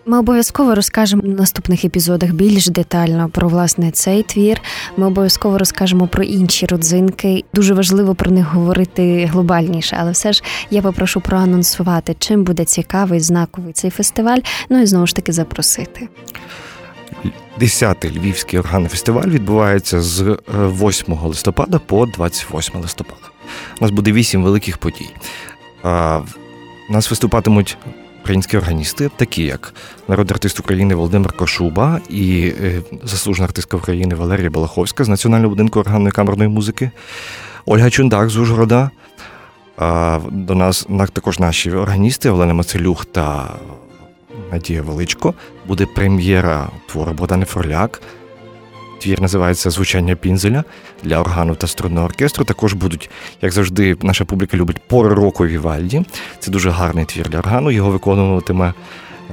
Ми 0.05 0.19
обов'язково 0.19 0.75
розкажемо 0.75 1.21
в 1.25 1.27
наступних 1.27 1.85
епізодах 1.85 2.31
більш 2.31 2.67
детально 2.67 3.29
про 3.29 3.49
власне 3.49 3.91
цей 3.91 4.23
твір. 4.23 4.61
Ми 4.97 5.07
обов'язково 5.07 5.57
розкажемо 5.57 6.07
про 6.07 6.23
інші 6.23 6.65
родзинки. 6.65 7.43
Дуже 7.53 7.73
важливо 7.73 8.15
про 8.15 8.31
них 8.31 8.53
говорити 8.53 9.25
глобальніше, 9.25 9.97
але 9.99 10.11
все 10.11 10.33
ж 10.33 10.43
я 10.69 10.81
попрошу 10.81 11.21
проанонсувати, 11.21 12.15
чим 12.19 12.43
буде 12.43 12.65
цікавий 12.65 13.19
знаковий 13.19 13.73
цей 13.73 13.91
фестиваль. 13.91 14.39
Ну 14.69 14.81
і 14.81 14.85
знову 14.85 15.07
ж 15.07 15.15
таки 15.15 15.31
запросити. 15.31 16.07
10-й 17.59 18.19
Львівський 18.19 18.59
органний 18.59 18.89
фестиваль 18.89 19.27
відбувається 19.27 20.01
з 20.01 20.37
8 20.47 21.13
е, 21.13 21.27
листопада 21.27 21.79
по 21.79 22.05
28 22.05 22.81
листопада. 22.81 23.27
У 23.79 23.83
нас 23.83 23.91
буде 23.91 24.11
8 24.11 24.43
великих 24.43 24.77
подій. 24.77 25.09
У 26.89 26.93
нас 26.93 27.09
виступатимуть 27.09 27.77
українські 28.21 28.57
органісти, 28.57 29.09
такі 29.15 29.43
як 29.43 29.73
народний 30.07 30.33
артист 30.33 30.59
України 30.59 30.95
Володимир 30.95 31.31
Кошуба 31.31 31.99
і 32.09 32.53
е, 32.63 32.81
заслужена 33.03 33.45
артистка 33.45 33.77
України 33.77 34.15
Валерія 34.15 34.49
Балаховська 34.49 35.03
з 35.03 35.09
Національного 35.09 35.49
будинку 35.49 35.79
органної 35.79 36.11
камерної 36.11 36.49
музики, 36.49 36.91
Ольга 37.65 37.89
Чундак 37.89 38.29
з 38.29 38.37
Ужгорода. 38.37 38.91
До 40.31 40.55
нас 40.55 40.87
також 41.13 41.39
наші 41.39 41.71
органісти 41.71 42.29
Олена 42.29 42.53
Мацелюх 42.53 43.05
та 43.05 43.55
Надія 44.51 44.81
Величко. 44.81 45.33
Буде 45.67 45.85
прем'єра 45.85 46.69
твору 46.87 47.13
Богдани 47.13 47.45
Форляк. 47.45 48.01
Твір 48.99 49.21
називається 49.21 49.69
Звучання 49.69 50.15
пінзеля 50.15 50.63
для 51.03 51.19
органу 51.19 51.55
та 51.55 51.67
струнного 51.67 52.05
оркестру. 52.05 52.45
Також 52.45 52.73
будуть, 52.73 53.09
як 53.41 53.51
завжди, 53.51 53.97
наша 54.01 54.25
публіка 54.25 54.57
любить 54.57 54.81
пори 54.87 55.15
року 55.15 55.45
Вівальді. 55.45 56.05
Це 56.39 56.51
дуже 56.51 56.69
гарний 56.69 57.05
твір 57.05 57.29
для 57.29 57.39
органу. 57.39 57.71
Його 57.71 57.91
виконуватиме 57.91 58.73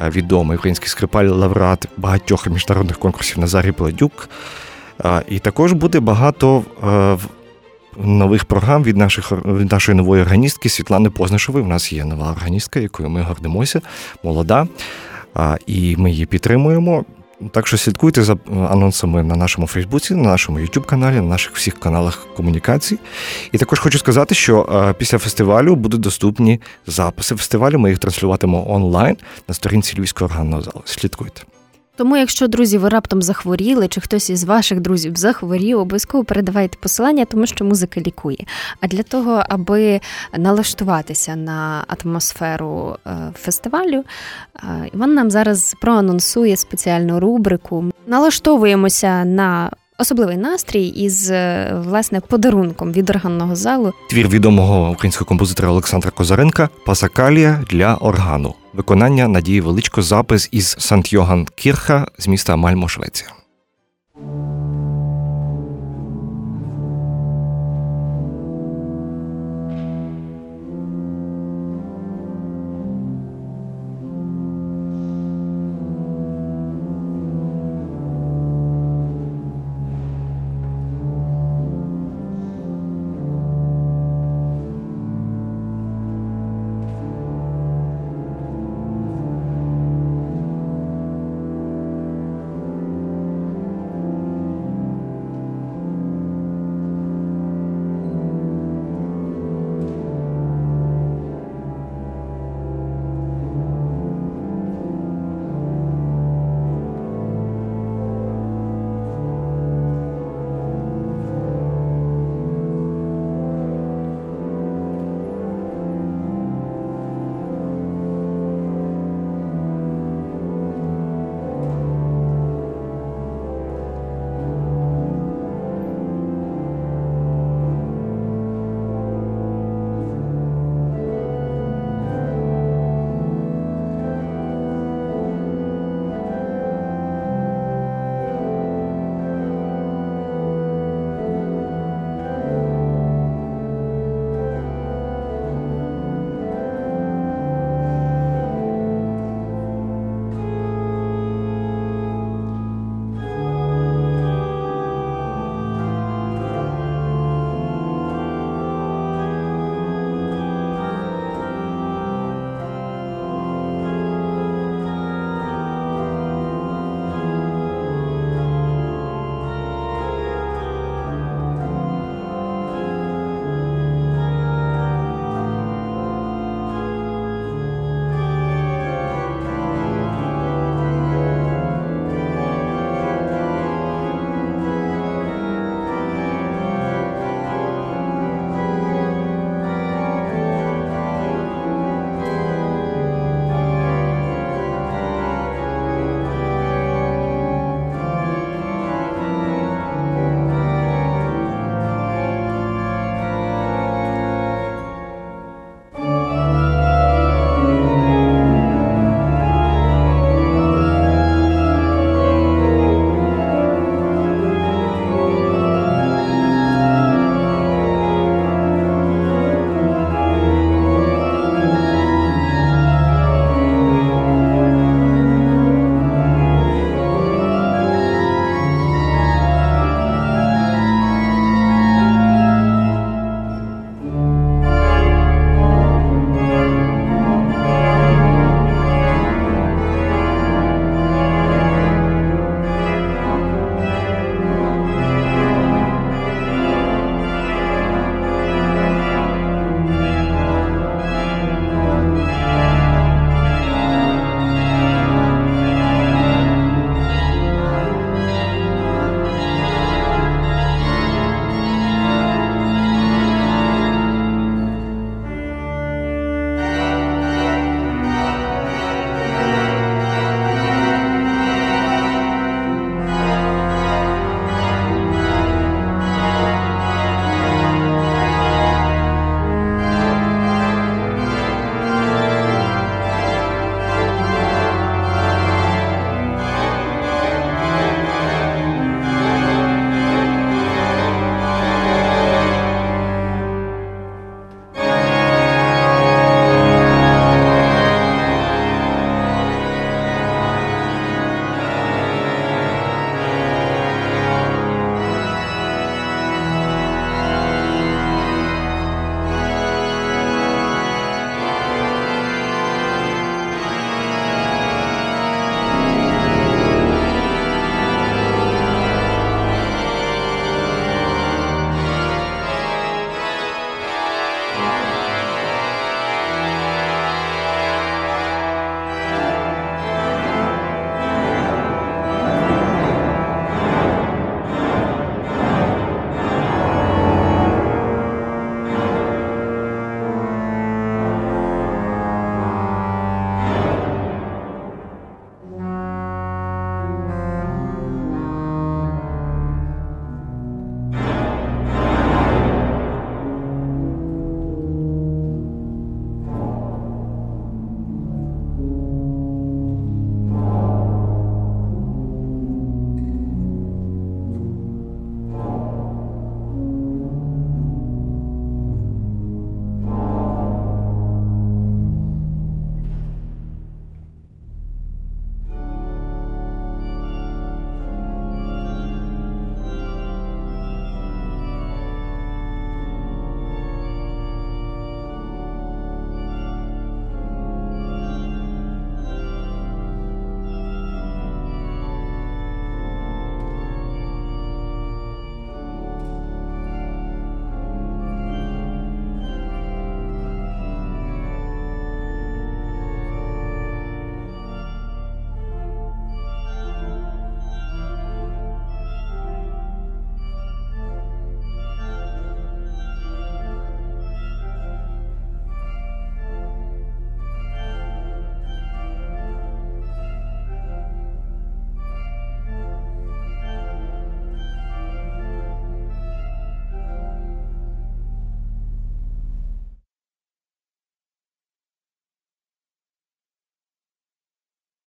е, 0.02 0.10
відомий 0.10 0.56
український 0.56 0.88
скрипаль, 0.88 1.24
лауреат 1.24 1.86
багатьох 1.96 2.46
міжнародних 2.46 2.98
конкурсів 2.98 3.38
Назарій 3.38 3.72
Пладюк. 3.72 4.28
І 5.28 5.38
також 5.38 5.72
буде 5.72 6.00
багато 6.00 6.64
е, 6.84 7.16
нових 8.04 8.44
програм 8.44 8.82
від 8.82 8.96
наших 8.96 9.32
від 9.32 9.72
нашої 9.72 9.96
нової 9.96 10.22
органістки 10.22 10.68
Світлани 10.68 11.10
Познашової. 11.10 11.64
У 11.64 11.68
нас 11.68 11.92
є 11.92 12.04
нова 12.04 12.30
органістка, 12.30 12.80
якою 12.80 13.08
ми 13.08 13.22
гордимося, 13.22 13.80
молода. 14.22 14.66
І 15.66 15.96
ми 15.98 16.10
її 16.10 16.26
підтримуємо. 16.26 17.04
Так 17.50 17.66
що 17.66 17.76
слідкуйте 17.76 18.22
за 18.22 18.36
анонсами 18.70 19.22
на 19.22 19.36
нашому 19.36 19.66
Фейсбуці, 19.66 20.14
на 20.14 20.22
нашому 20.22 20.58
youtube 20.58 20.84
каналі, 20.84 21.16
на 21.16 21.22
наших 21.22 21.54
всіх 21.54 21.80
каналах 21.80 22.26
комунікацій. 22.36 22.98
І 23.52 23.58
також 23.58 23.78
хочу 23.78 23.98
сказати, 23.98 24.34
що 24.34 24.94
після 24.98 25.18
фестивалю 25.18 25.76
будуть 25.76 26.00
доступні 26.00 26.60
записи 26.86 27.36
фестивалю. 27.36 27.78
Ми 27.78 27.90
їх 27.90 27.98
транслюватимемо 27.98 28.72
онлайн 28.72 29.16
на 29.48 29.54
сторінці 29.54 29.98
Львівського 29.98 30.28
органного 30.30 30.62
залу. 30.62 30.82
Слідкуйте. 30.84 31.42
Тому, 32.00 32.16
якщо 32.16 32.48
друзі, 32.48 32.78
ви 32.78 32.88
раптом 32.88 33.22
захворіли, 33.22 33.88
чи 33.88 34.00
хтось 34.00 34.30
із 34.30 34.44
ваших 34.44 34.80
друзів 34.80 35.16
захворів, 35.16 35.78
обов'язково 35.78 36.24
передавайте 36.24 36.78
посилання, 36.80 37.24
тому 37.24 37.46
що 37.46 37.64
музика 37.64 38.00
лікує. 38.00 38.38
А 38.80 38.86
для 38.86 39.02
того, 39.02 39.42
аби 39.48 40.00
налаштуватися 40.38 41.36
на 41.36 41.84
атмосферу 41.88 42.96
е, 43.06 43.10
фестивалю, 43.34 44.04
е, 44.56 44.90
Іван 44.94 45.14
нам 45.14 45.30
зараз 45.30 45.74
проанонсує 45.80 46.56
спеціальну 46.56 47.20
рубрику. 47.20 47.84
Налаштовуємося 48.06 49.24
на 49.24 49.70
особливий 49.98 50.36
настрій 50.36 50.86
із 50.86 51.30
е, 51.30 51.72
власне 51.84 52.20
подарунком 52.20 52.92
від 52.92 53.10
органного 53.10 53.56
залу. 53.56 53.92
Твір 54.10 54.28
відомого 54.28 54.90
українського 54.90 55.28
композитора 55.28 55.68
Олександра 55.68 56.10
Козаренка 56.10 56.68
Пасакалія 56.86 57.64
для 57.70 57.94
органу. 57.94 58.54
Виконання 58.72 59.28
Надії 59.28 59.60
Величко, 59.60 60.02
запис 60.02 60.48
із 60.52 60.76
Сант 60.78 61.12
Йоган 61.12 61.46
Кірха 61.54 62.06
з 62.18 62.28
міста 62.28 62.56
Мальмо, 62.56 62.88
Швеція. 62.88 63.30